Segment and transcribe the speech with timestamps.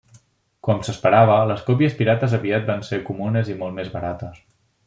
[0.67, 4.43] Com s'esperava, les còpies pirates aviat van ser comunes i molt més barates.